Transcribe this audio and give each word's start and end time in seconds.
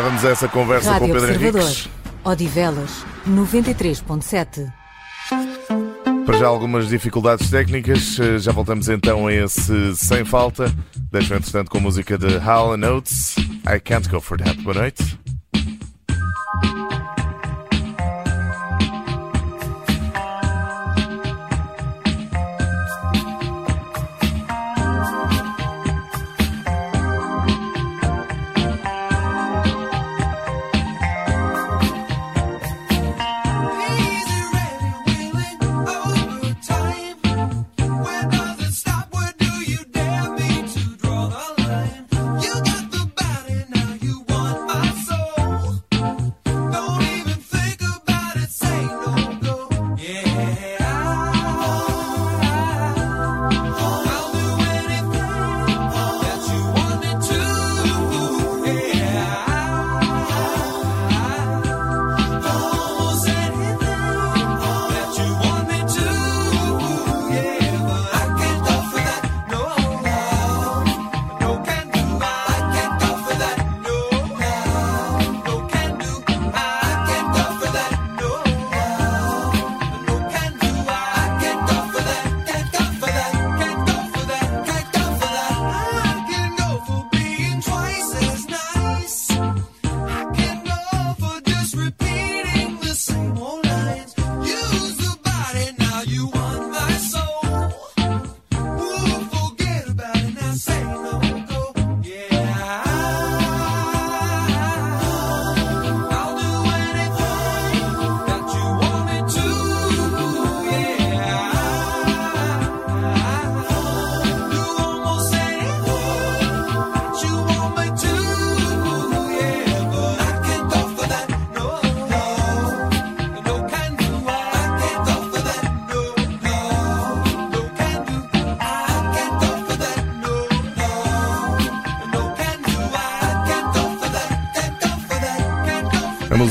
Já 0.00 0.06
vamos 0.06 0.24
a 0.24 0.30
essa 0.30 0.48
conversa 0.48 0.92
Rádio 0.92 1.08
com 1.08 1.12
o 1.12 1.14
Pedro 1.14 1.34
Observador. 1.34 1.60
Henriques. 1.60 1.90
Odivelas 2.24 3.04
93.7. 3.28 4.72
Para 6.24 6.38
já 6.38 6.46
algumas 6.46 6.88
dificuldades 6.88 7.50
técnicas, 7.50 8.18
eh, 8.18 8.38
já 8.38 8.50
voltamos 8.50 8.88
então 8.88 9.26
a 9.26 9.32
esse 9.34 9.94
sem 9.94 10.24
falta. 10.24 10.74
Deixo 11.12 11.34
entretanto 11.34 11.70
com 11.70 11.76
a 11.76 11.80
música 11.82 12.16
de 12.16 12.38
Hall 12.38 12.78
Notes. 12.78 13.36
I 13.66 13.78
can't 13.78 14.08
go 14.08 14.22
for 14.22 14.38
that. 14.38 14.56
Boa 14.62 14.74
noite. 14.74 15.19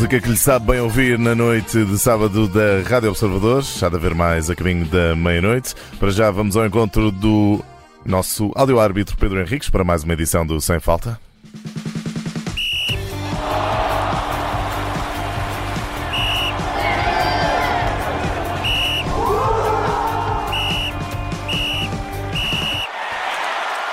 Música 0.09 0.21
que 0.21 0.29
lhe 0.29 0.37
sabe 0.37 0.65
bem 0.71 0.79
ouvir 0.79 1.19
na 1.19 1.35
noite 1.35 1.85
de 1.85 1.99
sábado 1.99 2.47
da 2.47 2.81
Rádio 2.89 3.09
Observador. 3.09 3.61
Já 3.61 3.89
de 3.89 3.95
haver 3.95 4.15
mais 4.15 4.49
a 4.49 4.55
caminho 4.55 4.85
da 4.85 5.15
meia-noite. 5.15 5.75
Para 5.99 6.09
já 6.09 6.31
vamos 6.31 6.57
ao 6.57 6.65
encontro 6.65 7.11
do 7.11 7.63
nosso 8.03 8.51
áudio-árbitro 8.55 9.15
Pedro 9.17 9.39
Henriques 9.39 9.69
para 9.69 9.83
mais 9.83 10.03
uma 10.03 10.13
edição 10.13 10.43
do 10.43 10.59
Sem 10.59 10.79
Falta. 10.79 11.19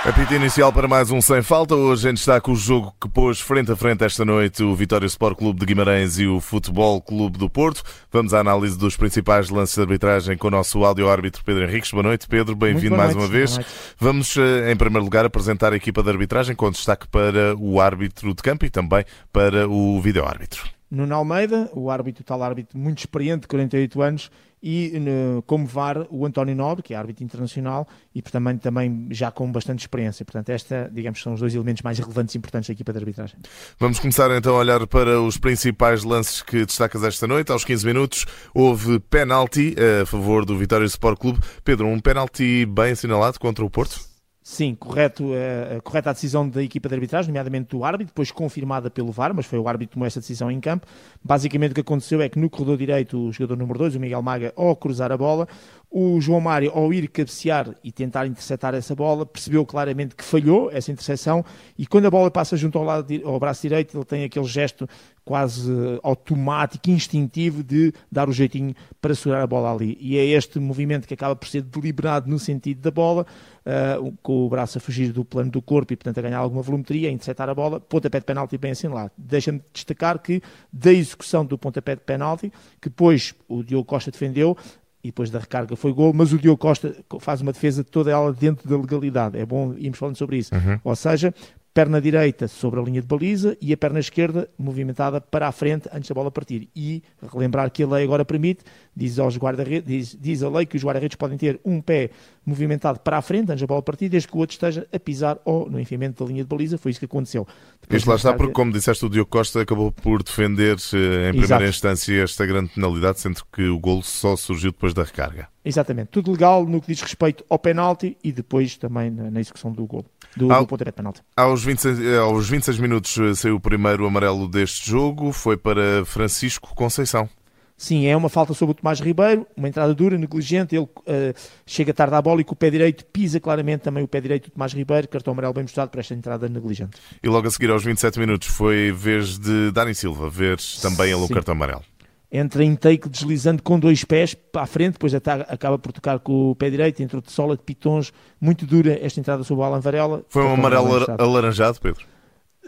Apito 0.07 0.35
inicial 0.35 0.73
para 0.73 0.87
mais 0.87 1.11
um 1.11 1.21
Sem 1.21 1.43
Falta. 1.43 1.75
Hoje 1.75 2.09
em 2.09 2.15
destaque 2.15 2.49
o 2.49 2.55
jogo 2.55 2.95
que 3.01 3.09
pôs 3.09 3.41
frente 3.41 3.73
a 3.73 3.77
frente 3.77 4.05
esta 4.05 4.25
noite 4.25 4.63
o 4.63 4.73
Vitória 4.73 5.05
Sport 5.05 5.37
Clube 5.37 5.59
de 5.59 5.67
Guimarães 5.67 6.17
e 6.21 6.29
o 6.29 6.39
Futebol 6.41 7.03
Clube 7.03 7.37
do 7.37 7.51
Porto. 7.51 7.83
Vamos 8.13 8.33
à 8.33 8.39
análise 8.39 8.79
dos 8.79 8.97
principais 8.97 9.51
lances 9.51 9.75
de 9.75 9.81
arbitragem 9.81 10.39
com 10.39 10.47
o 10.47 10.51
nosso 10.51 10.85
áudio-árbitro 10.85 11.43
Pedro 11.43 11.65
Henriques. 11.65 11.91
Boa 11.91 12.05
noite, 12.05 12.29
Pedro. 12.29 12.55
Bem-vindo 12.55 12.97
mais 12.97 13.17
uma 13.17 13.27
vez. 13.27 13.59
Vamos, 13.99 14.37
eh, 14.37 14.71
em 14.71 14.77
primeiro 14.77 15.03
lugar, 15.03 15.25
apresentar 15.25 15.73
a 15.73 15.77
equipa 15.77 16.05
de 16.05 16.11
arbitragem 16.11 16.55
com 16.55 16.71
destaque 16.71 17.09
para 17.09 17.57
o 17.57 17.81
árbitro 17.81 18.33
de 18.33 18.43
campo 18.45 18.65
e 18.65 18.71
também 18.71 19.05
para 19.33 19.69
o 19.69 20.01
vídeo-árbitro. 20.01 20.63
Nuno 20.89 21.17
Almeida, 21.17 21.69
o 21.75 21.91
árbitro, 21.91 22.23
tal 22.23 22.45
árbitro 22.45 22.79
muito 22.79 22.99
experiente, 22.99 23.49
48 23.49 24.01
anos, 24.01 24.31
e 24.63 24.99
ne- 24.99 25.43
como 25.47 25.67
VAR 25.67 26.07
o 26.11 26.25
António 26.27 26.55
Nobre, 26.57 26.83
que 26.83 26.95
é 26.95 26.97
árbitro 26.97 27.23
internacional 27.23 27.87
e 28.15 28.23
também, 28.23 28.57
também 28.57 29.07
já 29.11 29.31
com 29.31 29.51
bastante 29.53 29.81
experiência. 29.81 30.25
Portanto, 30.25 30.49
esta, 30.51 30.91
digamos, 30.93 31.23
são 31.23 31.35
os 31.35 31.41
dois 31.41 31.55
elementos 31.55 31.83
mais 31.83 31.99
relevantes 31.99 32.35
e 32.35 32.39
importantes 32.39 32.69
da 32.69 32.73
equipa 32.73 32.93
de 32.93 32.99
arbitragem. 32.99 33.37
Vamos 33.79 33.99
começar 33.99 34.31
então 34.37 34.57
a 34.57 34.59
olhar 34.59 34.87
para 34.87 35.21
os 35.21 35.37
principais 35.39 36.03
lances 36.05 36.43
que 36.43 36.65
destacas 36.65 37.05
esta 37.05 37.27
noite. 37.27 37.53
Aos 37.53 37.65
15 37.65 37.87
minutos 37.87 38.25
houve 38.55 38.99
penalti 38.99 39.75
a 40.03 40.07
favor 40.07 40.45
do 40.45 40.57
Vitória 40.57 40.87
Sport 40.87 41.19
Clube. 41.19 41.41
Pedro, 41.63 41.87
um 41.87 42.01
penalti 42.01 42.65
bem 42.67 42.93
assinalado 42.93 43.39
contra 43.39 43.65
o 43.65 43.71
Porto? 43.71 44.16
Sim, 44.49 44.77
correto, 44.77 45.35
eh, 45.35 45.81
correta 45.83 46.11
a 46.11 46.13
decisão 46.13 46.49
da 46.49 46.63
equipa 46.63 46.89
de 46.89 46.95
arbitragem, 46.95 47.31
nomeadamente 47.31 47.71
do 47.71 47.83
árbitro, 47.83 48.13
depois 48.13 48.31
confirmada 48.31 48.89
pelo 48.89 49.11
VAR, 49.11 49.35
mas 49.35 49.45
foi 49.45 49.59
o 49.59 49.67
árbitro 49.67 49.89
que 49.89 49.95
tomou 49.95 50.07
esta 50.07 50.21
decisão 50.21 50.49
em 50.49 50.61
campo. 50.61 50.87
Basicamente 51.23 51.73
o 51.73 51.75
que 51.75 51.81
aconteceu 51.81 52.23
é 52.23 52.29
que 52.29 52.39
no 52.39 52.49
corredor 52.49 52.77
direito, 52.77 53.19
o 53.19 53.33
jogador 53.33 53.57
número 53.57 53.77
2, 53.81 53.97
o 53.97 54.01
Miguel 54.01 54.23
Maga, 54.23 54.53
ao 54.55 54.77
cruzar 54.77 55.11
a 55.11 55.17
bola, 55.17 55.49
o 55.91 56.21
João 56.21 56.41
Mário, 56.41 56.71
ao 56.73 56.93
ir 56.93 57.09
cabecear 57.09 57.75
e 57.83 57.91
tentar 57.91 58.27
interceptar 58.27 58.73
essa 58.75 58.95
bola, 58.95 59.27
percebeu 59.27 59.67
claramente 59.67 60.15
que 60.15 60.23
falhou 60.23 60.71
essa 60.71 60.93
interseção 60.93 61.45
e 61.77 61.85
quando 61.85 62.07
a 62.07 62.11
bola 62.11 62.31
passa 62.31 62.57
junto 62.57 62.79
ao, 62.79 62.85
lado, 62.85 63.13
ao 63.25 63.41
braço 63.41 63.63
direito, 63.63 63.97
ele 63.97 64.05
tem 64.05 64.23
aquele 64.23 64.45
gesto 64.45 64.89
quase 65.25 65.73
automático, 66.05 66.89
instintivo 66.89 67.65
de 67.65 67.93
dar 68.13 68.29
o 68.29 68.33
jeitinho 68.33 68.75
para 69.01 69.15
segurar 69.15 69.43
a 69.43 69.47
bola 69.47 69.73
ali. 69.73 69.97
E 70.01 70.17
é 70.17 70.25
este 70.25 70.61
movimento 70.61 71.09
que 71.09 71.15
acaba 71.15 71.35
por 71.35 71.49
ser 71.49 71.63
deliberado 71.63 72.31
no 72.31 72.39
sentido 72.39 72.81
da 72.81 72.91
bola, 72.93 73.27
eh, 73.69 73.99
com 74.23 74.47
o 74.47 74.49
braço 74.49 74.79
a 74.79 74.81
fugir 74.81 75.13
do 75.13 75.25
plano 75.25 75.51
do 75.51 75.61
corpo 75.61 75.93
e, 75.93 75.97
portanto, 75.97 76.19
a 76.19 76.23
ganhar 76.23 76.39
alguma 76.39 76.63
volumetria, 76.63 77.09
a 77.09 77.13
interceptar 77.13 77.49
a 77.49 77.55
bola, 77.55 77.81
pontapé 77.81 78.21
de 78.21 78.25
penalti 78.25 78.57
bem 78.57 78.71
assinalado. 78.71 79.11
Deixa-me 79.19 79.61
destacar 79.73 80.21
que 80.21 80.41
da 80.73 80.93
execução 80.93 81.45
do 81.45 81.59
pontapé 81.59 81.97
de 81.97 82.03
penalti, 82.03 82.53
que 82.81 82.89
depois 82.89 83.35
o 83.49 83.65
Diogo 83.65 83.85
Costa 83.85 84.13
defendeu, 84.13 84.57
e 85.03 85.09
depois 85.09 85.31
da 85.31 85.39
recarga 85.39 85.77
foi 85.77 85.93
gol, 85.93 86.13
mas 86.13 86.33
o 86.33 86.39
Diogo 86.39 86.59
Costa 86.59 86.97
faz 87.21 87.41
uma 87.41 87.53
defesa 87.53 87.85
toda 87.85 88.11
ela 88.11 88.33
dentro 88.33 88.69
da 88.69 88.77
legalidade. 88.77 89.39
É 89.39 89.45
bom 89.45 89.75
irmos 89.75 89.99
falando 89.99 90.17
sobre 90.17 90.39
isso. 90.39 90.53
Ou 90.83 90.95
seja, 90.97 91.35
perna 91.77 92.01
direita 92.01 92.49
sobre 92.49 92.81
a 92.81 92.83
linha 92.83 93.03
de 93.03 93.07
baliza 93.07 93.55
e 93.61 93.71
a 93.71 93.77
perna 93.77 94.01
esquerda 94.01 94.49
movimentada 94.59 95.21
para 95.21 95.47
a 95.47 95.53
frente 95.53 95.87
antes 95.93 96.09
da 96.09 96.15
bola 96.15 96.31
partir. 96.31 96.71
E 96.75 97.03
relembrar 97.31 97.71
que 97.71 97.83
a 97.83 97.87
lei 97.87 98.03
agora 98.03 98.25
permite, 98.25 98.65
diz, 98.97 99.19
aos 99.19 99.37
guarda 99.37 99.63
diz, 99.63 100.17
diz 100.19 100.43
a 100.43 100.49
lei 100.49 100.65
que 100.65 100.79
os 100.79 100.83
guarda-redes 100.83 101.17
podem 101.17 101.37
ter 101.37 101.61
um 101.63 101.83
pé 101.83 102.09
movimentado 102.47 102.99
para 103.01 103.19
a 103.19 103.21
frente 103.21 103.53
antes 103.53 103.61
da 103.61 103.67
bola 103.67 103.83
partir, 103.83 104.09
desde 104.09 104.27
que 104.27 104.35
o 104.35 104.39
outro 104.41 104.55
esteja 104.55 104.87
a 104.91 104.99
pisar 104.99 105.39
ou 105.45 105.69
no 105.69 105.79
enfiamento 105.79 106.25
da 106.25 106.31
linha 106.31 106.45
de 106.45 106.49
baliza. 106.49 106.79
Foi 106.79 106.93
isso 106.93 106.99
que 106.99 107.05
aconteceu. 107.05 107.47
Depois, 107.83 108.01
Isto 108.01 108.09
lá 108.09 108.17
está 108.17 108.33
porque, 108.33 108.55
como 108.55 108.73
disseste, 108.73 109.05
o 109.05 109.11
Diogo 109.11 109.29
Costa 109.29 109.61
acabou 109.61 109.93
por 109.93 110.23
defender 110.23 110.79
eh, 110.95 111.29
em 111.29 111.33
primeira 111.33 111.45
Exato. 111.45 111.65
instância 111.65 112.23
esta 112.23 112.47
grande 112.47 112.71
penalidade, 112.71 113.21
sendo 113.21 113.43
que 113.53 113.69
o 113.69 113.79
golo 113.79 114.03
só 114.03 114.35
surgiu 114.35 114.73
depois 114.73 114.95
da 114.95 115.03
recarga. 115.03 115.47
Exatamente. 115.67 116.11
Tudo 116.13 116.31
legal 116.31 116.65
no 116.65 116.81
que 116.81 116.87
diz 116.87 117.01
respeito 117.01 117.45
ao 117.51 117.59
penalti 117.59 118.17
e 118.23 118.31
depois 118.31 118.77
também 118.77 119.11
na, 119.11 119.41
execução 119.41 119.73
do 119.73 119.85
gol, 119.85 120.07
do, 120.37 120.53
Ah, 120.53 120.61
do 120.61 120.67
pontapé 120.67 120.93
de 120.93 120.97
penalti. 120.97 121.23
Aos 121.37 121.65
26, 121.65 122.01
eh, 122.01 122.19
aos 122.19 122.49
26 122.49 122.79
minutos 122.79 123.19
eh, 123.19 123.35
saiu 123.35 123.57
o 123.57 123.61
primeiro 123.61 124.07
amarelo 124.07 124.47
deste 124.47 124.89
jogo, 124.89 125.33
foi 125.33 125.57
para 125.57 126.05
Francisco 126.05 126.73
Conceição. 126.73 127.29
Sim, 127.77 128.07
é 128.07 128.17
uma 128.17 128.29
falta 128.31 128.55
sobre 128.55 128.73
o 128.73 128.75
Tomás 128.75 129.01
Ribeiro, 129.01 129.47
uma 129.55 129.69
entrada 129.69 129.93
dura, 129.93 130.17
negligente, 130.17 130.75
ele 130.75 130.89
eh, 131.05 131.35
chega 131.67 131.93
tarde 131.93 132.15
à 132.15 132.23
bola 132.23 132.41
e 132.41 132.45
com 132.45 132.55
o 132.55 132.57
pé 132.57 132.71
direito 132.71 133.05
pisa 133.05 133.39
claramente 133.39 133.81
também 133.81 134.03
o 134.03 134.09
pé 134.09 134.21
direito 134.21 134.49
do 134.49 134.53
Tomás 134.53 134.73
Ribeiro, 134.73 135.09
cartão 135.09 135.33
amarelo 135.33 135.53
bem 135.53 135.65
mostrado 135.65 135.91
para 135.91 136.01
esta 136.01 136.15
entrada 136.15 136.49
negligente. 136.49 136.97
E 137.23 137.29
logo 137.29 137.47
a 137.47 137.51
seguir, 137.51 137.71
aos 137.71 137.85
27 137.85 138.19
minutos, 138.21 138.49
foi 138.49 138.93
vez 138.93 139.37
de 139.37 139.73
Dani 139.73 139.95
Silva 139.95 140.31
ver 140.31 140.59
também 140.81 141.11
ele 141.11 141.23
o 141.23 141.29
cartão 141.29 141.53
amarelo. 141.53 141.83
Entra 142.31 142.65
em 142.65 142.75
take 142.75 143.09
deslizando 143.09 143.63
com 143.63 143.79
dois 143.79 144.03
pés 144.05 144.35
para 144.35 144.63
a 144.63 144.67
frente, 144.67 144.95
depois 144.95 145.15
acaba 145.15 145.79
por 145.79 145.93
tocar 145.93 146.19
com 146.19 146.51
o 146.51 146.57
pé 146.57 146.69
direito, 146.71 147.03
entrou 147.03 147.23
de 147.23 147.31
sola 147.31 147.57
de 147.57 147.63
pitons, 147.63 148.13
muito 148.41 148.67
dura 148.67 148.99
esta 149.01 149.21
entrada 149.21 149.45
sobre 149.45 149.63
o 149.63 149.65
Alan 149.65 149.81
Varela. 149.81 150.25
Foi 150.29 150.43
um 150.45 150.55
amarelo 150.55 150.89
alaranjado, 151.19 151.81
Pedro? 151.81 152.05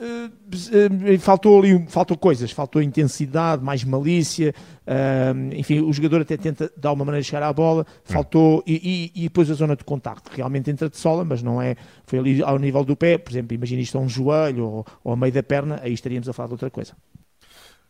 Eh, 0.01 1.19
faltou 1.19 1.59
ali 1.59 1.85
faltou 1.89 2.17
coisas, 2.17 2.53
faltou 2.53 2.81
intensidade, 2.81 3.65
mais 3.65 3.83
malícia, 3.83 4.55
ah, 4.87 5.33
enfim, 5.57 5.81
o 5.81 5.93
jogador 5.93 6.21
até 6.23 6.37
tenta 6.37 6.71
dar 6.77 6.93
uma 6.93 7.05
maneira 7.05 7.23
de 7.23 7.29
chegar 7.29 7.43
à 7.43 7.53
bola, 7.53 7.85
faltou 8.05 8.63
e, 8.65 9.11
e- 9.15 9.21
e 9.21 9.23
depois 9.25 9.51
a 9.51 9.55
zona 9.55 9.75
de 9.75 9.83
contacto, 9.83 10.31
realmente 10.33 10.71
entra 10.71 10.89
de 10.89 10.97
sola, 10.97 11.25
mas 11.25 11.43
não 11.43 11.61
é, 11.61 11.75
foi 12.07 12.21
ali 12.21 12.41
ao 12.45 12.59
nível 12.61 12.85
do 12.85 12.95
pé, 12.97 13.19
por 13.19 13.33
exemplo, 13.33 13.55
imagina 13.57 13.83
isto 13.83 13.99
a 13.99 14.01
um 14.01 14.09
joelho 14.09 14.65
ou, 14.67 14.87
ou 15.03 15.13
a 15.13 15.17
meio 15.17 15.33
da 15.33 15.43
perna, 15.43 15.81
aí 15.83 15.93
estaríamos 15.93 16.29
a 16.29 16.33
falar 16.33 16.47
de 16.47 16.55
outra 16.55 16.71
coisa. 16.71 16.93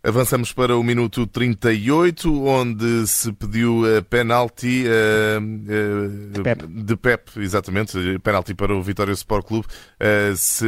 Avançamos 0.09 0.55
para 0.55 0.75
o 0.75 0.83
minuto 0.83 1.27
38, 1.27 2.43
onde 2.43 3.07
se 3.07 3.31
pediu 3.31 3.83
a 3.85 4.01
penalti 4.01 4.87
eh, 4.87 5.39
eh, 5.69 6.33
De 6.33 6.43
Pep. 6.43 6.67
de 6.67 6.97
Pep, 6.97 7.31
exatamente, 7.37 8.19
penalti 8.21 8.55
para 8.55 8.75
o 8.75 8.83
Vitória 8.83 9.13
Sport 9.13 9.47
Clube. 9.47 9.67
Eh, 10.01 10.33
se 10.35 10.67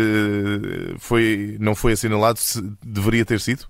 foi, 0.98 1.56
não 1.58 1.75
foi 1.75 1.92
assinalado, 1.92 2.38
se 2.38 2.60
deveria 2.84 3.25
ter 3.25 3.40
sido? 3.40 3.64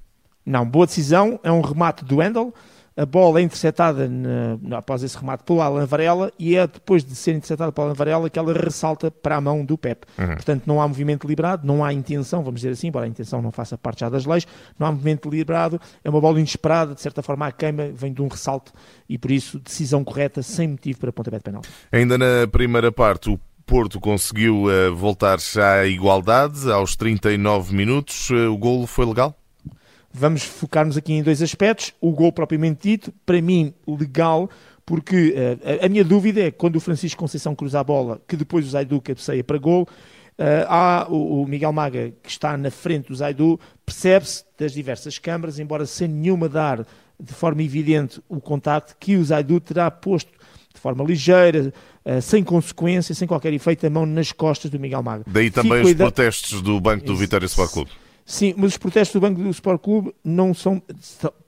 Não, 0.45 0.67
boa 0.67 0.87
decisão, 0.87 1.39
é 1.45 1.53
um 1.53 1.61
remate 1.61 2.05
do 2.05 2.17
Wendel, 2.17 2.53
a 3.01 3.07
bola 3.07 3.41
é 3.41 3.43
interceptada 3.43 4.09
na- 4.09 4.79
após 4.79 5.03
esse 5.03 5.17
remate 5.17 5.43
pelo 5.45 5.61
Alan 5.63 5.87
Varela 5.87 6.31
e 6.39 6.55
é 6.57 6.67
depois 6.67 7.03
de 7.05 7.15
ser 7.15 7.33
interceptada 7.35 7.73
pelo 7.73 7.87
Alan 7.87 7.95
Varela 7.95 8.29
que 8.29 8.39
ela 8.39 8.53
ressalta 8.53 9.11
para 9.11 9.37
a 9.37 9.41
mão 9.41 9.65
do 9.65 9.79
Pep. 9.79 10.05
Portanto, 10.17 10.65
não 10.67 10.81
há 10.83 10.87
movimento 10.87 11.27
deliberado, 11.27 11.67
não 11.67 11.83
há 11.85 11.93
intenção, 11.93 12.43
vamos 12.43 12.61
dizer 12.61 12.73
assim, 12.73 12.89
embora 12.89 13.07
a 13.07 13.09
intenção 13.09 13.41
não 13.41 13.51
faça 13.51 13.79
parte 13.79 14.01
já 14.01 14.09
das 14.11 14.27
leis, 14.27 14.47
não 14.79 14.87
há 14.87 14.93
movimento 14.93 15.31
deliberado, 15.31 15.81
é 16.05 16.11
uma 16.11 16.21
bola 16.21 16.39
inesperada, 16.39 16.95
de 16.95 17.01
certa 17.01 17.23
forma 17.23 17.47
a 17.47 17.53
queima 17.53 17.89
vem 17.95 18.13
de 18.13 18.21
um 18.21 18.29
ressalto 18.29 18.73
e 19.09 19.17
por 19.17 19.31
isso 19.31 19.59
decisão 19.59 20.05
correta, 20.05 20.43
sem 20.43 20.69
motivo 20.69 20.99
para 21.01 21.13
pontapé 21.13 21.39
de 21.39 21.45
penal. 21.45 21.63
Ainda 21.91 22.19
na 22.19 22.47
primeira 22.51 22.93
parte, 22.93 23.31
o 23.31 23.41
Porto 23.65 24.01
conseguiu 24.01 24.69
eh, 24.69 24.91
voltar 24.91 25.39
já 25.39 25.81
à 25.81 25.87
igualdade 25.87 26.71
aos 26.73 26.97
39 26.97 27.73
minutos. 27.73 28.29
Eh, 28.33 28.49
o 28.49 28.59
golo 28.59 28.85
foi 28.85 29.07
legal? 29.07 29.33
Vamos 30.13 30.43
focar-nos 30.43 30.97
aqui 30.97 31.13
em 31.13 31.23
dois 31.23 31.41
aspectos. 31.41 31.93
O 32.01 32.11
gol 32.13 32.33
propriamente 32.33 32.89
dito, 32.89 33.13
para 33.25 33.41
mim, 33.41 33.73
legal, 33.87 34.51
porque 34.85 35.35
eh, 35.37 35.81
a, 35.83 35.87
a 35.87 35.89
minha 35.89 36.05
dúvida 36.05 36.41
é 36.41 36.51
quando 36.51 36.77
o 36.77 36.81
Francisco 36.81 37.21
Conceição 37.21 37.55
cruza 37.55 37.79
a 37.79 37.85
bola, 37.85 38.21
que 38.27 38.37
depois 38.37 38.67
o 38.67 38.71
Zaidu 38.71 39.01
cabeceia 39.01 39.45
para 39.45 39.57
gol, 39.57 39.87
eh, 40.37 40.67
há 40.69 41.07
o, 41.09 41.43
o 41.43 41.47
Miguel 41.47 41.73
Maga 41.73 42.13
que 42.23 42.29
está 42.29 42.57
na 42.57 42.71
frente 42.71 43.09
do 43.09 43.15
Zaidu, 43.15 43.61
percebe-se 43.87 44.45
das 44.59 44.73
diversas 44.73 45.19
câmaras, 45.19 45.59
embora 45.59 45.87
sem 45.87 46.09
nenhuma 46.09 46.49
dar 46.49 46.85
de 47.23 47.33
forma 47.33 47.63
evidente 47.63 48.21
o 48.29 48.41
contacto, 48.41 48.97
que 48.99 49.17
o 49.17 49.25
Zaidu 49.25 49.61
terá 49.61 49.91
posto 49.91 50.33
de 50.75 50.81
forma 50.81 51.05
ligeira, 51.05 51.73
eh, 52.05 52.21
sem 52.21 52.43
consequência, 52.43 53.15
sem 53.15 53.29
qualquer 53.29 53.53
efeito, 53.53 53.87
a 53.87 53.91
mão 53.91 54.07
nas 54.07 54.33
costas 54.33 54.71
do 54.71 54.81
Miguel 54.81 55.03
Maga. 55.03 55.25
Daí 55.27 55.51
também 55.51 55.85
Fico 55.85 55.89
os 55.89 55.95
protestos 55.95 56.63
do 56.63 56.81
banco 56.81 57.05
do. 57.05 57.15
Vitória 57.17 57.47
Sport 57.47 57.73
Clube. 57.73 57.91
Sim, 58.31 58.55
mas 58.57 58.71
os 58.71 58.77
protestos 58.77 59.13
do 59.13 59.21
Banco 59.21 59.43
do 59.43 59.51
Sport 59.51 59.83
Clube 59.83 60.15
não 60.23 60.55
são, 60.55 60.81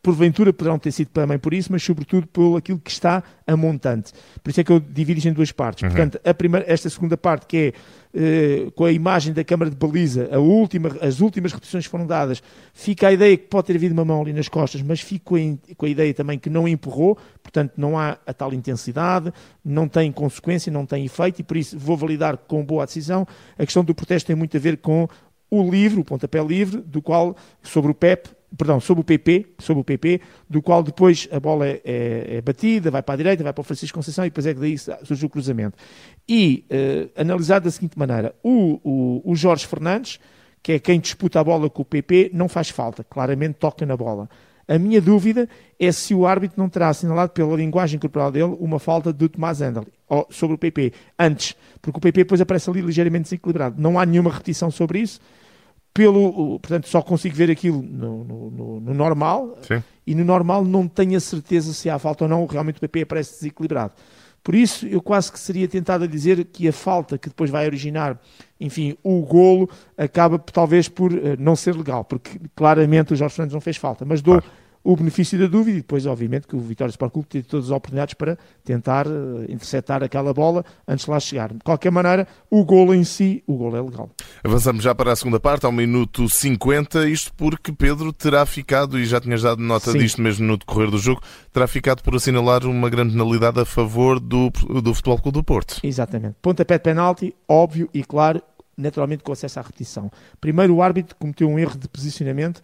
porventura 0.02 0.52
poderão 0.52 0.80
ter 0.80 0.90
sido 0.90 1.10
também 1.10 1.38
por 1.38 1.54
isso, 1.54 1.70
mas 1.70 1.80
sobretudo 1.80 2.26
por 2.26 2.56
aquilo 2.56 2.76
que 2.76 2.90
está 2.90 3.22
a 3.46 3.56
montante. 3.56 4.12
Por 4.42 4.50
isso 4.50 4.60
é 4.60 4.64
que 4.64 4.72
eu 4.72 4.80
divido 4.80 5.28
em 5.28 5.32
duas 5.32 5.52
partes. 5.52 5.88
Portanto, 5.88 6.20
a 6.24 6.34
primeira, 6.34 6.66
esta 6.68 6.90
segunda 6.90 7.16
parte 7.16 7.46
que 7.46 7.56
é 7.56 7.72
eh, 8.12 8.70
com 8.74 8.84
a 8.84 8.90
imagem 8.90 9.32
da 9.32 9.44
câmara 9.44 9.70
de 9.70 9.76
baliza, 9.76 10.28
a 10.32 10.40
última, 10.40 10.90
as 11.00 11.20
últimas 11.20 11.52
repetições 11.52 11.86
foram 11.86 12.04
dadas, 12.04 12.42
fica 12.74 13.06
a 13.06 13.12
ideia 13.12 13.36
que 13.36 13.44
pode 13.44 13.68
ter 13.68 13.76
havido 13.76 13.94
uma 13.94 14.04
mão 14.04 14.20
ali 14.20 14.32
nas 14.32 14.48
costas, 14.48 14.82
mas 14.82 15.00
fico 15.00 15.36
com 15.76 15.86
a 15.86 15.88
ideia 15.88 16.12
também 16.12 16.36
que 16.36 16.50
não 16.50 16.66
empurrou, 16.66 17.16
portanto 17.44 17.74
não 17.76 17.96
há 17.96 18.18
a 18.26 18.34
tal 18.34 18.52
intensidade, 18.52 19.32
não 19.64 19.86
tem 19.86 20.10
consequência, 20.10 20.72
não 20.72 20.84
tem 20.84 21.04
efeito 21.04 21.38
e 21.38 21.44
por 21.44 21.56
isso 21.56 21.78
vou 21.78 21.96
validar 21.96 22.36
com 22.36 22.64
boa 22.64 22.84
decisão. 22.84 23.24
A 23.56 23.64
questão 23.64 23.84
do 23.84 23.94
protesto 23.94 24.26
tem 24.26 24.34
muito 24.34 24.56
a 24.56 24.60
ver 24.60 24.78
com 24.78 25.08
o 25.60 25.70
livro, 25.70 26.00
o 26.00 26.04
pontapé 26.04 26.42
livre, 26.42 26.80
do 26.80 27.02
qual, 27.02 27.36
sobre 27.62 27.90
o 27.90 27.94
PEP, 27.94 28.30
perdão, 28.56 28.80
sobre 28.80 29.02
o 29.02 29.04
PP, 29.04 29.46
sobre 29.58 29.82
o 29.82 29.84
PP, 29.84 30.20
do 30.48 30.62
qual 30.62 30.82
depois 30.82 31.28
a 31.30 31.38
bola 31.38 31.66
é, 31.66 31.80
é- 31.84 32.36
é 32.36 32.40
batida, 32.40 32.90
vai 32.90 33.02
para 33.02 33.14
a 33.14 33.16
direita, 33.18 33.44
vai 33.44 33.52
para 33.52 33.60
o 33.60 33.64
Francisco 33.64 33.98
Conceição 33.98 34.24
e 34.24 34.30
depois 34.30 34.46
é 34.46 34.54
que 34.54 34.60
daí 34.60 34.78
surge 34.78 35.26
o 35.26 35.28
cruzamento. 35.28 35.76
E, 36.26 36.64
eh, 36.70 37.08
analisado 37.16 37.66
da 37.66 37.70
seguinte 37.70 37.98
maneira, 37.98 38.34
o, 38.42 38.80
o, 38.82 39.32
o 39.32 39.36
Jorge 39.36 39.66
Fernandes, 39.66 40.18
que 40.62 40.72
é 40.72 40.78
quem 40.78 40.98
disputa 40.98 41.38
a 41.38 41.44
bola 41.44 41.68
com 41.68 41.82
o 41.82 41.84
PP, 41.84 42.30
não 42.32 42.48
faz 42.48 42.70
falta, 42.70 43.04
claramente 43.04 43.56
toca 43.56 43.84
na 43.84 43.96
bola. 43.96 44.30
A 44.66 44.78
minha 44.78 45.02
dúvida 45.02 45.48
é 45.78 45.92
se 45.92 46.14
o 46.14 46.26
árbitro 46.26 46.58
não 46.58 46.68
terá 46.68 46.88
assinalado 46.88 47.32
pela 47.32 47.56
linguagem 47.56 47.98
corporal 47.98 48.30
dele 48.32 48.56
uma 48.58 48.78
falta 48.78 49.12
do 49.12 49.28
Tomás 49.28 49.60
Andel 49.60 49.84
sobre 50.30 50.54
o 50.54 50.58
PP 50.58 50.92
antes, 51.18 51.56
porque 51.80 51.98
o 51.98 52.00
PP 52.00 52.20
depois 52.20 52.40
aparece 52.40 52.70
ali 52.70 52.80
ligeiramente 52.80 53.24
desequilibrado. 53.24 53.74
Não 53.80 53.98
há 53.98 54.06
nenhuma 54.06 54.30
repetição 54.30 54.70
sobre 54.70 55.00
isso. 55.00 55.20
Pelo, 55.94 56.58
portanto, 56.58 56.88
só 56.88 57.02
consigo 57.02 57.34
ver 57.36 57.50
aquilo 57.50 57.82
no, 57.82 58.24
no- 58.24 58.50
no- 58.50 58.80
no 58.80 58.94
normal 58.94 59.58
Sim. 59.60 59.82
e 60.06 60.14
no 60.14 60.24
normal 60.24 60.64
não 60.64 60.88
tenho 60.88 61.16
a 61.16 61.20
certeza 61.20 61.72
se 61.74 61.90
há 61.90 61.98
falta 61.98 62.24
ou 62.24 62.28
não. 62.30 62.46
Realmente 62.46 62.76
o 62.78 62.80
PP 62.80 63.02
aparece 63.02 63.32
desequilibrado. 63.34 63.92
Por 64.42 64.54
isso, 64.54 64.86
eu 64.88 65.00
quase 65.02 65.30
que 65.30 65.38
seria 65.38 65.68
tentado 65.68 66.02
a 66.04 66.06
dizer 66.06 66.44
que 66.46 66.66
a 66.66 66.72
falta 66.72 67.16
que 67.18 67.28
depois 67.28 67.48
vai 67.50 67.64
originar, 67.66 68.18
enfim, 68.58 68.96
o 69.04 69.20
golo, 69.20 69.68
acaba 69.96 70.36
talvez 70.38 70.88
por 70.88 71.12
eh, 71.12 71.36
não 71.38 71.54
ser 71.54 71.76
legal, 71.76 72.02
porque 72.04 72.40
claramente 72.56 73.12
o 73.12 73.16
Jorge 73.16 73.34
Fernandes 73.36 73.54
não 73.54 73.60
fez 73.60 73.76
falta. 73.76 74.04
Mas 74.04 74.20
dou 74.20 74.42
o 74.84 74.96
benefício 74.96 75.38
da 75.38 75.46
dúvida 75.46 75.78
e 75.78 75.80
depois, 75.80 76.06
obviamente, 76.06 76.46
que 76.46 76.56
o 76.56 76.60
Vitória 76.60 76.90
Sport 76.90 77.12
Clube 77.12 77.28
teve 77.28 77.46
todas 77.46 77.66
as 77.66 77.70
oportunidades 77.70 78.14
para 78.14 78.36
tentar 78.64 79.06
eh, 79.06 79.10
interceptar 79.48 80.02
aquela 80.02 80.34
bola 80.34 80.64
antes 80.86 81.04
de 81.04 81.10
lá 81.10 81.20
chegar. 81.20 81.52
De 81.52 81.60
qualquer 81.60 81.92
maneira, 81.92 82.26
o 82.50 82.64
golo 82.64 82.94
em 82.94 83.04
si, 83.04 83.44
o 83.46 83.56
golo 83.56 83.76
é 83.76 83.82
legal. 83.82 84.10
Avançamos 84.42 84.82
já 84.82 84.94
para 84.94 85.12
a 85.12 85.16
segunda 85.16 85.38
parte, 85.38 85.64
ao 85.66 85.72
minuto 85.72 86.28
50, 86.28 87.08
isto 87.08 87.32
porque 87.34 87.72
Pedro 87.72 88.12
terá 88.12 88.44
ficado, 88.44 88.98
e 88.98 89.04
já 89.04 89.20
tinhas 89.20 89.42
dado 89.42 89.62
nota 89.62 89.92
Sim. 89.92 89.98
disto 89.98 90.20
mesmo 90.20 90.46
no 90.46 90.56
decorrer 90.56 90.90
do 90.90 90.98
jogo, 90.98 91.20
terá 91.52 91.66
ficado 91.66 92.02
por 92.02 92.14
assinalar 92.16 92.66
uma 92.66 92.90
grande 92.90 93.12
penalidade 93.12 93.60
a 93.60 93.64
favor 93.64 94.18
do, 94.18 94.50
do 94.82 94.94
Futebol 94.94 95.18
Clube 95.18 95.38
do 95.38 95.44
Porto. 95.44 95.78
Exatamente. 95.82 96.36
Pontapé 96.42 96.78
de 96.78 96.84
penalti, 96.84 97.34
óbvio 97.48 97.88
e 97.94 98.02
claro, 98.02 98.42
naturalmente 98.76 99.22
com 99.22 99.32
acesso 99.32 99.58
à 99.58 99.62
repetição. 99.62 100.10
Primeiro, 100.40 100.74
o 100.74 100.82
árbitro 100.82 101.14
cometeu 101.16 101.48
um 101.48 101.58
erro 101.58 101.78
de 101.78 101.88
posicionamento, 101.88 102.60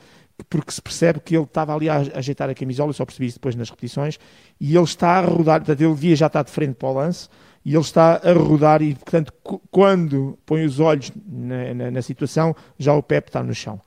porque 0.49 0.71
se 0.73 0.81
percebe 0.81 1.21
que 1.21 1.35
ele 1.37 1.45
estava 1.45 1.75
ali 1.75 1.89
a 1.89 1.97
ajeitar 2.15 2.49
a 2.49 2.55
camisola, 2.55 2.91
eu 2.91 2.95
só 2.95 3.05
percebi 3.05 3.27
isso 3.27 3.37
depois 3.39 3.55
nas 3.57 3.69
repetições, 3.71 4.19
e 4.61 4.75
ele 4.75 4.85
está 4.85 5.19
a 5.19 5.21
rodar, 5.21 5.61
portanto, 5.61 5.81
ele 5.81 5.95
devia 5.95 6.17
já 6.17 6.27
estar 6.27 6.43
de 6.43 6.51
frente 6.51 6.75
para 6.75 6.89
o 6.89 6.93
lance, 6.95 7.29
e 7.65 7.73
ele 7.75 7.81
está 7.83 8.21
a 8.23 8.33
rodar, 8.33 8.81
e 8.83 8.95
portanto, 8.95 9.33
quando 9.71 10.39
põe 10.47 10.65
os 10.65 10.81
olhos 10.81 11.11
na, 11.27 11.75
na- 11.75 11.91
na 11.91 12.03
situação, 12.03 12.55
já 12.79 12.95
o 12.95 13.03
Pepe 13.03 13.29
está 13.29 13.43
no 13.43 13.55
chão. 13.55 13.81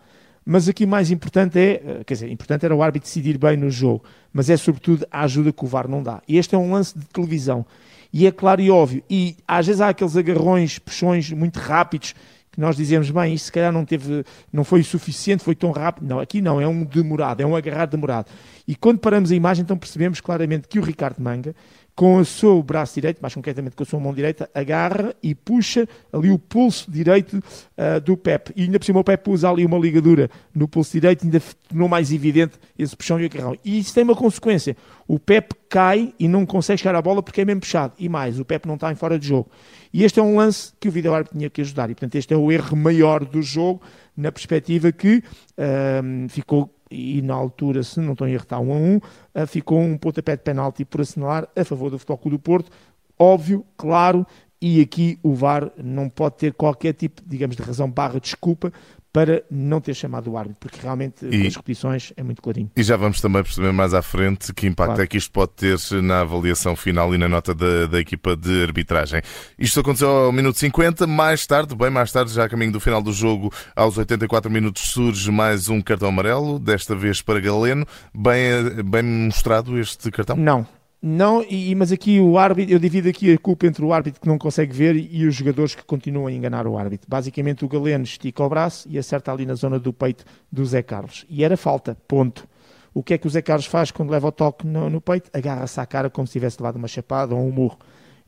Mas 0.45 0.67
aqui 0.67 0.85
mais 0.85 1.11
importante 1.11 1.57
é, 1.59 1.81
eh, 1.85 2.03
quer 2.03 2.15
dizer, 2.15 2.29
importante 2.31 2.65
era 2.65 2.75
o 2.75 2.81
árbitro 2.81 3.07
decidir 3.07 3.37
bem 3.37 3.55
no 3.55 3.69
jogo, 3.69 4.03
mas 4.33 4.49
é 4.49 4.57
sobretudo 4.57 5.05
a 5.11 5.21
ajuda 5.21 5.53
que 5.53 5.63
o 5.63 5.67
VAR 5.67 5.87
não 5.87 6.01
dá. 6.01 6.21
E 6.27 6.37
este 6.37 6.55
é 6.55 6.57
um 6.57 6.71
lance 6.73 6.97
de 6.97 7.05
televisão. 7.05 7.63
E 8.11 8.25
é 8.25 8.31
claro 8.31 8.59
e 8.59 8.69
óbvio. 8.71 9.03
E 9.09 9.37
às 9.47 9.67
vezes 9.67 9.79
há 9.81 9.89
aqueles 9.89 10.17
agarrões, 10.17 10.79
puxões 10.79 11.31
muito 11.31 11.57
rápidos 11.59 12.15
que 12.51 12.59
nós 12.59 12.75
dizemos, 12.75 13.09
bem, 13.09 13.33
isto 13.33 13.45
se 13.45 13.51
calhar 13.51 13.71
não 13.71 13.85
teve, 13.85 14.25
não 14.51 14.63
foi 14.63 14.81
o 14.81 14.83
suficiente, 14.83 15.43
foi 15.43 15.55
tão 15.55 15.71
rápido. 15.71 16.05
Não, 16.05 16.19
aqui 16.19 16.41
não, 16.41 16.59
é 16.59 16.67
um 16.67 16.83
demorado, 16.83 17.41
é 17.41 17.45
um 17.45 17.55
agarrar 17.55 17.85
demorado. 17.85 18.27
E 18.67 18.75
quando 18.75 18.99
paramos 18.99 19.31
a 19.31 19.35
imagem, 19.35 19.63
então 19.63 19.77
percebemos 19.77 20.19
claramente 20.19 20.67
que 20.67 20.77
o 20.77 20.81
Ricardo 20.83 21.21
Manga, 21.21 21.55
com 21.95 22.17
o 22.17 22.25
seu 22.25 22.61
braço 22.63 22.95
direito, 22.95 23.19
mais 23.21 23.33
concretamente 23.33 23.75
com 23.75 23.83
a 23.83 23.85
sua 23.85 23.99
mão 23.99 24.13
direita, 24.13 24.49
agarra 24.53 25.13
e 25.21 25.35
puxa 25.35 25.87
ali 26.11 26.31
o 26.31 26.39
pulso 26.39 26.89
direito 26.89 27.41
ah, 27.77 27.99
do 27.99 28.15
Pep. 28.17 28.51
E 28.55 28.63
ainda 28.63 28.79
por 28.79 28.85
cima 28.85 28.99
o 28.99 29.03
Pep 29.03 29.29
usa 29.29 29.49
ali 29.49 29.65
uma 29.65 29.77
ligadura 29.77 30.29
no 30.53 30.67
pulso 30.67 30.93
direito, 30.93 31.25
ainda 31.25 31.41
tornou 31.67 31.87
mais 31.87 32.11
evidente 32.11 32.53
esse 32.77 32.95
puxão 32.95 33.19
e 33.19 33.25
agarrão. 33.25 33.55
E 33.63 33.79
isso 33.79 33.93
tem 33.93 34.03
uma 34.03 34.15
consequência. 34.15 34.75
O 35.07 35.19
Pep 35.19 35.53
cai 35.69 36.13
e 36.19 36.27
não 36.27 36.45
consegue 36.45 36.79
chegar 36.79 36.95
à 36.95 37.01
bola 37.01 37.21
porque 37.21 37.41
é 37.41 37.45
mesmo 37.45 37.61
puxado. 37.61 37.93
E 37.99 38.07
mais, 38.07 38.39
o 38.39 38.45
Pep 38.45 38.65
não 38.67 38.75
está 38.75 38.91
em 38.91 38.95
fora 38.95 39.19
de 39.19 39.27
jogo. 39.27 39.49
E 39.93 40.03
este 40.03 40.19
é 40.19 40.23
um 40.23 40.37
lance 40.37 40.71
que 40.79 40.87
o 40.87 40.91
vídeo 40.91 41.13
árbitro 41.13 41.37
tinha 41.37 41.49
que 41.49 41.61
ajudar. 41.61 41.89
E 41.89 41.93
portanto 41.93 42.15
este 42.15 42.33
é 42.33 42.37
o 42.37 42.51
erro 42.51 42.75
maior 42.75 43.25
do 43.25 43.41
jogo, 43.41 43.81
na 44.15 44.31
perspectiva 44.31 44.91
que 44.91 45.23
ahm, 45.57 46.27
ficou 46.29 46.73
e 46.91 47.21
na 47.21 47.33
altura, 47.33 47.81
se 47.83 47.99
não 47.99 48.11
estou 48.13 48.27
em 48.27 48.33
erro, 48.33 48.43
está 48.43 48.59
um 48.59 48.73
a 48.73 48.75
um, 48.75 48.99
ah, 49.33 49.47
ficou 49.47 49.79
um 49.79 49.97
pontapé 49.97 50.35
de 50.35 50.43
penalti 50.43 50.83
por 50.83 51.01
assinalar 51.01 51.47
a 51.55 51.63
favor 51.63 51.89
do 51.89 51.97
Futebol 51.97 52.17
Clube 52.17 52.37
do 52.37 52.41
Porto. 52.41 52.71
Óbvio, 53.17 53.65
claro, 53.77 54.25
e 54.61 54.79
aqui 54.81 55.17
o 55.23 55.33
VAR 55.33 55.71
não 55.77 56.07
pode 56.09 56.35
ter 56.35 56.53
qualquer 56.53 56.93
tipo, 56.93 57.21
digamos, 57.25 57.55
de 57.55 57.63
razão 57.63 57.89
barra 57.89 58.19
desculpa 58.19 58.71
para 59.13 59.43
não 59.51 59.81
ter 59.81 59.93
chamado 59.93 60.31
o 60.31 60.37
árbitro, 60.37 60.59
porque 60.61 60.79
realmente 60.81 61.25
E- 61.25 61.47
as 61.47 61.55
repetições 61.55 62.13
é 62.15 62.23
muito 62.23 62.41
clarinho. 62.41 62.71
E 62.77 62.81
já 62.83 62.95
vamos 62.95 63.19
também 63.19 63.43
perceber 63.43 63.71
mais 63.73 63.93
à 63.93 64.01
frente 64.01 64.53
que 64.53 64.65
impacto 64.67 64.89
Claro. 64.91 65.01
é 65.03 65.07
que 65.07 65.17
isto 65.17 65.31
pode 65.31 65.51
ter 65.51 65.77
na 66.01 66.21
avaliação 66.21 66.75
final 66.75 67.13
e 67.13 67.17
na 67.17 67.27
nota 67.27 67.53
da, 67.53 67.87
da 67.87 67.99
equipa 67.99 68.35
de 68.37 68.63
arbitragem. 68.63 69.21
Isto 69.59 69.81
aconteceu 69.81 70.09
ao 70.09 70.31
minuto 70.31 70.57
50, 70.57 71.05
mais 71.07 71.45
tarde, 71.45 71.75
bem 71.75 71.89
mais 71.89 72.11
tarde, 72.11 72.31
já 72.31 72.45
a 72.45 72.49
caminho 72.49 72.71
do 72.71 72.79
final 72.79 73.01
do 73.01 73.11
jogo, 73.11 73.51
aos 73.75 73.97
84 73.97 74.49
minutos 74.49 74.83
surge 74.91 75.29
mais 75.31 75.67
um 75.67 75.81
cartão 75.81 76.07
amarelo, 76.09 76.57
desta 76.59 76.95
vez 76.95 77.21
para 77.21 77.39
Galeno. 77.39 77.85
Bem, 78.15 78.81
bem 78.85 79.03
mostrado 79.03 79.77
este 79.77 80.09
cartão? 80.11 80.35
Não, 80.37 80.65
não, 81.01 81.43
e, 81.49 81.73
mas 81.73 81.91
aqui 81.91 82.19
o 82.19 82.37
árbitro, 82.37 82.73
eu 82.73 82.79
divido 82.79 83.09
aqui 83.09 83.33
a 83.33 83.37
culpa 83.37 83.65
entre 83.65 83.83
o 83.83 83.91
árbitro 83.91 84.21
que 84.21 84.27
não 84.27 84.37
consegue 84.37 84.71
ver 84.71 84.95
e 84.95 85.25
os 85.25 85.33
jogadores 85.33 85.73
que 85.73 85.83
continuam 85.83 86.27
a 86.27 86.31
enganar 86.31 86.67
o 86.67 86.77
árbitro. 86.77 87.09
Basicamente 87.09 87.65
o 87.65 87.67
Galeno 87.67 88.03
estica 88.03 88.43
o 88.43 88.49
braço 88.49 88.87
e 88.87 88.99
acerta 88.99 89.31
ali 89.31 89.45
na 89.45 89.55
zona 89.55 89.79
do 89.79 89.91
peito 89.91 90.23
do 90.51 90.63
Zé 90.63 90.83
Carlos. 90.83 91.25
E 91.27 91.43
era 91.43 91.57
falta, 91.57 91.97
ponto. 92.07 92.47
O 92.93 93.01
que 93.01 93.13
é 93.13 93.17
que 93.17 93.25
o 93.25 93.29
Zé 93.29 93.41
Carlos 93.41 93.65
faz 93.65 93.89
quando 93.89 94.11
leva 94.11 94.27
o 94.27 94.31
toque 94.31 94.67
no, 94.67 94.89
no 94.89 95.01
peito? 95.01 95.29
Agarra-se 95.33 95.79
à 95.79 95.85
cara 95.85 96.09
como 96.09 96.27
se 96.27 96.33
tivesse 96.33 96.61
levado 96.61 96.75
uma 96.75 96.87
chapada 96.87 97.33
ou 97.33 97.47
um 97.47 97.51
murro. 97.51 97.79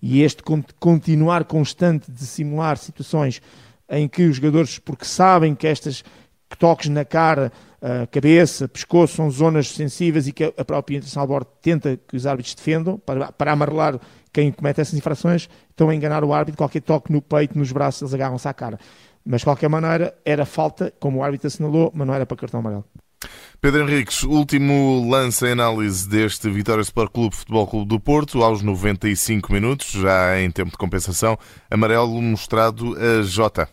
E 0.02 0.22
este 0.24 0.42
con- 0.42 0.64
continuar 0.80 1.44
constante 1.44 2.12
de 2.12 2.26
simular 2.26 2.78
situações 2.78 3.42
em 3.90 4.08
que 4.08 4.24
os 4.24 4.38
jogadores, 4.38 4.80
porque 4.80 5.06
sabem 5.06 5.54
que 5.54 5.68
estas 5.68 6.04
toques 6.58 6.90
na 6.90 7.06
cara, 7.06 7.52
cabeça, 8.12 8.68
pescoço, 8.68 9.16
são 9.16 9.30
zonas 9.30 9.70
sensíveis 9.70 10.28
e 10.28 10.32
que 10.32 10.44
a 10.44 10.66
própria 10.66 10.96
Internacional 10.98 11.28
Board 11.28 11.48
tenta 11.62 12.00
que 12.08 12.16
os 12.16 12.26
árbitros 12.26 12.56
defendam 12.56 12.98
para, 12.98 13.32
para 13.32 13.52
amarelar 13.52 14.00
quem 14.32 14.52
comete 14.52 14.82
essas 14.82 14.98
infrações, 14.98 15.48
estão 15.70 15.90
a 15.90 15.96
enganar 15.96 16.24
o 16.24 16.34
árbitro, 16.34 16.58
qualquer 16.58 16.82
toque 16.82 17.12
no 17.12 17.22
peito, 17.22 17.58
nos 17.58 17.72
braços, 17.72 18.02
eles 18.02 18.14
agarram-se 18.14 18.48
à 18.48 18.54
cara. 18.54 18.80
Mas 19.26 19.42
de 19.42 19.46
qualquer 19.46 19.70
maneira, 19.70 20.16
era 20.26 20.46
falta, 20.46 20.94
como 21.00 21.20
o 21.20 21.24
árbitro 21.24 21.48
assinalou, 21.48 21.92
mas 21.94 22.08
não 22.08 22.14
era 22.14 22.26
para 22.26 22.36
cartão 22.36 22.60
amarelo. 22.60 22.86
Pedro 23.62 23.84
Henriques, 23.84 24.24
último 24.24 25.08
lance 25.10 25.46
em 25.46 25.52
análise 25.52 26.10
deste 26.10 26.50
Vitória 26.50 26.82
Sport 26.82 27.12
Clube 27.14 27.36
Futebol 27.36 27.68
Clube 27.68 27.88
do 27.88 28.00
Porto, 28.00 28.44
aos 28.44 28.62
95 28.62 29.54
minutos, 29.54 29.92
já 29.92 30.42
em 30.42 30.52
tempo 30.52 30.72
de 30.72 30.78
compensação, 30.78 31.38
amarelo 31.72 32.22
mostrado 32.22 32.98
a 32.98 33.22
Jota. 33.22 33.70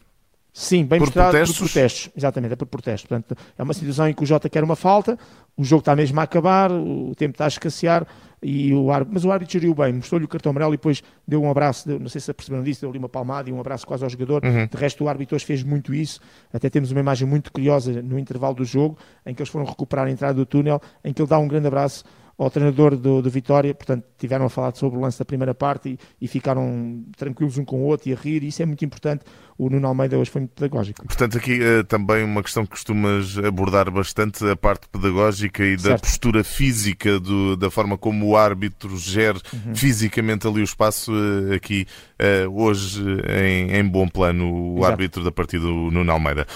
Sim, 0.61 0.85
bem 0.85 0.99
Por 0.99 1.07
mostrado 1.07 1.31
protestos? 1.31 1.59
por 1.59 1.65
protestos. 1.65 2.11
Exatamente, 2.15 2.53
é 2.53 2.57
por 2.57 2.67
protestos. 2.67 3.09
Portanto, 3.09 3.35
é 3.57 3.63
uma 3.63 3.73
situação 3.73 4.07
em 4.09 4.13
que 4.15 4.23
o 4.23 4.27
Jota 4.27 4.49
quer 4.51 4.63
uma 4.63 4.77
falta, 4.77 5.19
o 5.57 5.65
jogo 5.65 5.81
está 5.81 5.97
mesmo 5.97 6.21
a 6.21 6.23
acabar, 6.25 6.71
o 6.71 7.15
tempo 7.17 7.33
está 7.33 7.47
a 7.47 7.49
escassear, 7.49 8.07
e 8.43 8.73
o 8.75 8.91
árbitro, 8.91 9.15
mas 9.15 9.25
o 9.25 9.31
árbitro 9.33 9.53
geriu 9.53 9.75
bem, 9.75 9.93
mostrou-lhe 9.95 10.25
o 10.25 10.29
cartão 10.29 10.51
amarelo 10.51 10.73
e 10.75 10.77
depois 10.77 11.03
deu 11.27 11.43
um 11.43 11.51
abraço, 11.51 11.87
deu- 11.89 11.99
não 11.99 12.09
sei 12.09 12.21
se 12.21 12.33
perceberam 12.33 12.63
disso, 12.63 12.81
deu-lhe 12.83 12.99
uma 12.99 13.09
palmada 13.09 13.49
e 13.51 13.53
um 13.53 13.61
abraço 13.61 13.87
quase 13.87 14.03
ao 14.05 14.09
jogador. 14.11 14.43
De 14.43 14.77
resto, 14.77 15.03
o 15.05 15.09
árbitro 15.09 15.35
hoje 15.37 15.45
fez 15.47 15.63
muito 15.63 15.95
isso. 15.95 16.21
Até 16.53 16.69
temos 16.71 16.91
uma 16.91 17.01
imagem 17.01 17.27
muito 17.27 17.51
curiosa 17.53 18.01
no 18.03 18.19
intervalo 18.19 18.55
do 18.55 18.65
jogo, 18.65 18.99
em 19.27 19.35
que 19.35 19.41
eles 19.43 19.51
foram 19.51 19.65
recuperar 19.67 20.07
a 20.07 20.11
entrada 20.11 20.35
do 20.35 20.45
túnel, 20.47 20.81
em 21.05 21.13
que 21.13 21.21
ele 21.23 21.29
dá 21.29 21.39
um 21.39 21.49
grande 21.49 21.67
abraço 21.69 22.05
ao 22.43 22.51
treinador 22.51 22.97
do, 22.97 23.21
do 23.21 23.29
Vitória, 23.31 23.75
portanto, 23.75 24.05
tiveram 24.19 24.47
a 24.47 24.49
falar 24.49 24.75
sobre 24.75 24.99
o 24.99 25.03
lance 25.03 25.19
da 25.19 25.25
primeira 25.25 25.55
parte 25.55 25.91
e, 25.91 26.25
e 26.25 26.27
ficaram 26.29 27.05
tranquilos 27.17 27.59
um 27.59 27.65
com 27.65 27.81
o 27.83 27.85
outro 27.85 28.09
e 28.09 28.13
a 28.13 28.17
rir, 28.17 28.43
e 28.43 28.49
isso 28.49 28.63
é 28.63 28.67
muito 28.67 28.85
importante. 28.85 29.25
O 29.59 29.69
Nuno 29.69 29.87
Almeida 29.89 30.17
hoje 30.19 30.31
foi 30.31 30.41
muito 30.41 30.53
pedagógico. 30.55 31.05
Portanto, 31.07 31.37
aqui 31.37 31.59
eh, 31.63 31.83
também 31.83 32.25
uma 32.25 32.43
questão 32.43 32.65
que 32.65 32.71
costumas 32.71 33.37
abordar 33.37 33.91
bastante, 33.91 34.43
a 34.49 34.57
parte 34.57 34.89
pedagógica 34.89 35.63
e 35.63 35.77
da 35.77 35.83
Certo. 35.83 36.01
postura 36.01 36.43
física, 36.43 37.21
do- 37.21 37.57
da 37.59 37.71
forma 37.71 37.99
como 37.99 38.27
o 38.27 38.37
árbitro 38.37 38.97
gera 38.97 39.39
Uhum. 39.53 39.75
fisicamente 39.75 40.47
ali 40.47 40.63
o 40.63 40.65
espaço, 40.65 41.13
eh, 41.51 41.57
aqui 41.57 41.87
eh, 42.19 42.47
hoje 42.49 43.03
em, 43.29 43.77
em 43.77 43.85
bom 43.87 44.09
plano, 44.09 44.51
o 44.51 44.79
Exato. 44.79 44.93
árbitro 44.93 45.23
da 45.25 45.31
partida, 45.31 45.67
o 45.67 45.91
Nuno 45.91 46.11
Almeida. 46.11 46.47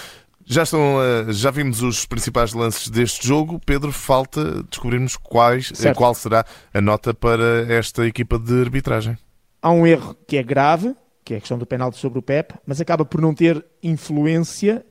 Já, 0.47 0.63
estão, 0.65 1.03
eh, 1.03 1.33
já 1.33 1.51
vimos 1.51 1.83
os 1.83 2.05
principais 2.05 2.53
lances 2.53 2.89
deste 2.91 3.27
jogo. 3.27 3.61
Pedro, 3.65 3.91
falta 3.93 4.63
descobrirmos 4.65 5.17
quais, 5.17 5.71
eh, 5.73 5.75
Certo. 5.75 5.97
qual 5.97 6.15
será 6.15 6.45
a 6.73 6.81
nota 6.81 7.15
para 7.15 7.73
esta 7.73 8.07
equipa 8.07 8.39
de 8.39 8.61
arbitragem. 8.61 9.17
há 9.63 9.71
um 9.71 9.87
erro 9.87 10.15
que 10.29 10.37
é 10.37 10.43
grave, 10.43 10.95
que 11.25 11.33
é 11.33 11.39
a 11.39 11.41
questão 11.41 11.57
do 11.57 11.65
penalti 11.65 11.97
sobre 11.97 12.19
o 12.19 12.23
Pep, 12.23 12.53
mas 12.67 12.83
acaba 12.83 13.03
por 13.03 13.19
não 13.23 13.33
ter 13.35 13.65
influência 13.83 14.85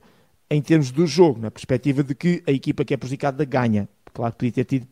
em 0.50 0.60
termos 0.60 0.90
do 0.90 1.06
jogo, 1.06 1.40
na 1.40 1.48
perspectiva 1.50 2.02
de 2.02 2.12
que 2.14 2.42
a 2.46 2.50
equipa 2.50 2.84
que 2.84 2.92
é 2.92 2.96
prejudicada 2.96 3.44
ganha. 3.44 3.88
Claro 4.12 4.32
que 4.32 4.38
podia 4.38 4.52
ter 4.52 4.64
tido, 4.64 4.86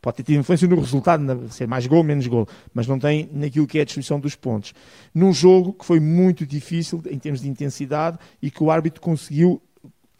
pode 0.00 0.16
ter 0.18 0.22
tido 0.22 0.38
influência 0.40 0.68
no 0.68 0.76
resultado, 0.78 1.48
ser 1.50 1.66
mais 1.66 1.86
gol, 1.86 2.02
menos 2.04 2.26
gol, 2.26 2.46
mas 2.74 2.86
não 2.86 2.98
tem 2.98 3.28
naquilo 3.32 3.66
que 3.66 3.78
é 3.78 3.82
a 3.82 3.84
distribuição 3.84 4.20
dos 4.20 4.34
pontos. 4.34 4.74
Num 5.14 5.32
jogo 5.32 5.72
que 5.72 5.84
foi 5.86 5.98
muito 6.00 6.44
difícil 6.46 7.02
em 7.10 7.18
termos 7.18 7.40
de 7.40 7.48
intensidade 7.48 8.18
e 8.42 8.50
que 8.50 8.62
o 8.62 8.70
árbitro 8.70 9.00
conseguiu, 9.00 9.62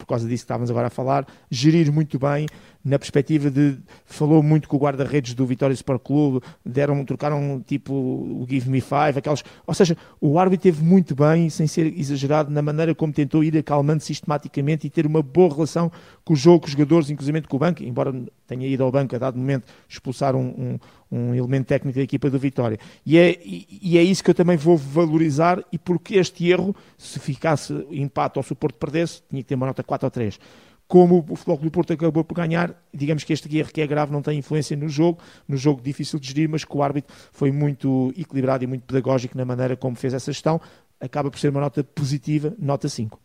por 0.03 0.07
causa 0.07 0.27
disso 0.27 0.43
que 0.43 0.45
estávamos 0.45 0.69
agora 0.69 0.87
a 0.87 0.89
falar, 0.89 1.25
gerir 1.49 1.91
muito 1.91 2.19
bem 2.19 2.45
na 2.83 2.99
perspectiva 2.99 3.49
de 3.49 3.77
falou 4.05 4.43
muito 4.43 4.67
com 4.67 4.75
o 4.75 4.79
guarda-redes 4.79 5.33
do 5.33 5.45
Vitória 5.45 5.73
Sport 5.73 6.01
Clube, 6.03 6.45
deram, 6.65 7.05
trocaram 7.05 7.63
tipo 7.65 7.93
o 7.93 8.45
Give 8.49 8.69
Me 8.69 8.81
Five, 8.81 9.17
aquelas, 9.17 9.43
ou 9.65 9.73
seja, 9.73 9.95
o 10.19 10.37
árbitro 10.37 10.63
teve 10.63 10.83
muito 10.83 11.15
bem, 11.15 11.49
sem 11.49 11.65
ser 11.65 11.97
exagerado, 11.97 12.51
na 12.51 12.61
maneira 12.61 12.93
como 12.93 13.13
tentou 13.13 13.43
ir 13.43 13.57
acalmando 13.57 14.03
sistematicamente 14.03 14.85
e 14.85 14.89
ter 14.89 15.05
uma 15.05 15.21
boa 15.21 15.53
relação 15.53 15.91
com 16.25 16.33
o 16.33 16.35
jogo, 16.35 16.61
com 16.61 16.65
os 16.65 16.71
jogadores, 16.73 17.09
inclusive 17.09 17.41
com 17.43 17.55
o 17.55 17.59
banco, 17.59 17.83
embora 17.83 18.13
tenha 18.45 18.67
ido 18.67 18.83
ao 18.83 18.91
banco 18.91 19.15
a 19.15 19.19
dado 19.19 19.37
momento 19.37 19.65
expulsar 19.87 20.35
um, 20.35 20.77
um, 21.11 21.17
um 21.17 21.35
elemento 21.35 21.67
técnico 21.67 21.97
da 21.97 22.03
equipa 22.03 22.29
do 22.29 22.37
Vitória. 22.37 22.77
E 23.05 23.17
é, 23.17 23.39
e, 23.43 23.97
é 23.97 24.03
isso 24.03 24.23
que 24.23 24.29
eu 24.29 24.35
também 24.35 24.57
vou 24.57 24.77
valorizar 24.77 25.63
e 25.71 25.77
porque 25.77 26.15
este 26.15 26.49
erro, 26.49 26.75
se 26.97 27.19
ficasse 27.19 27.73
empate 27.91 28.37
ou 28.37 28.43
Porto 28.55 28.75
perdesse, 28.75 29.21
tinha 29.29 29.41
que 29.41 29.47
ter 29.47 29.55
uma 29.55 29.65
nota 29.65 29.83
4 29.83 30.05
ou 30.05 30.11
3 30.11 30.39
como 30.87 31.25
o 31.29 31.35
Futebol 31.35 31.57
Clube 31.57 31.69
do 31.69 31.71
Porto 31.71 31.93
acabou 31.93 32.23
por 32.23 32.35
ganhar, 32.35 32.75
digamos 32.93 33.23
que 33.23 33.33
este 33.33 33.57
erro 33.57 33.71
que 33.71 33.81
é 33.81 33.87
grave 33.87 34.11
não 34.11 34.21
tem 34.21 34.37
influência 34.37 34.75
no 34.77 34.87
jogo, 34.87 35.19
no 35.47 35.57
jogo 35.57 35.81
difícil 35.81 36.19
de 36.19 36.27
gerir, 36.27 36.49
mas 36.49 36.63
que 36.63 36.75
o 36.75 36.83
árbitro 36.83 37.13
foi 37.31 37.51
muito 37.51 38.13
equilibrado 38.17 38.63
e 38.63 38.67
muito 38.67 38.83
pedagógico 38.83 39.37
na 39.37 39.45
maneira 39.45 39.75
como 39.75 39.95
fez 39.95 40.13
essa 40.13 40.31
gestão, 40.31 40.61
acaba 40.99 41.29
por 41.31 41.39
ser 41.39 41.49
uma 41.49 41.61
nota 41.61 41.83
positiva, 41.83 42.53
nota 42.57 42.87
5. 42.87 43.19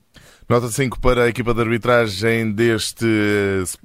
Nota 0.49 0.69
5 0.69 1.01
para 1.01 1.25
a 1.25 1.29
equipa 1.29 1.53
de 1.53 1.61
arbitragem 1.61 2.53
deste 2.53 3.07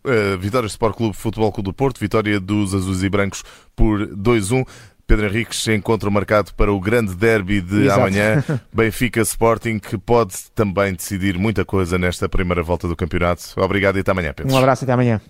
eh, 0.05 0.37
Vitória 0.37 0.67
Sport 0.67 0.95
Clube 0.95 1.15
Futebol 1.15 1.51
Clube 1.51 1.69
do 1.69 1.73
Porto, 1.73 1.99
vitória 1.99 2.39
dos 2.39 2.73
azuis 2.73 3.03
e 3.03 3.09
brancos 3.09 3.43
por 3.75 4.07
2-1. 4.07 4.65
Pedro 5.13 5.27
Henriques, 5.27 5.67
encontro 5.67 6.11
marcado 6.11 6.51
para 6.55 6.73
o 6.73 6.79
grande 6.79 7.13
derby 7.13 7.61
de 7.61 7.83
Exato. 7.83 7.99
amanhã, 7.99 8.43
Benfica 8.73 9.21
Sporting, 9.21 9.77
que 9.77 9.95
pode 9.95 10.33
também 10.55 10.91
decidir 10.91 11.37
muita 11.37 11.63
coisa 11.63 11.99
nesta 11.99 12.27
primeira 12.27 12.63
volta 12.63 12.87
do 12.87 12.95
campeonato. 12.95 13.43
Obrigado 13.57 13.97
e 13.97 13.99
até 13.99 14.09
amanhã, 14.09 14.33
Pedro. 14.33 14.51
Um 14.51 14.57
abraço 14.57 14.83
e 14.83 14.85
até 14.85 14.93
amanhã. 14.93 15.21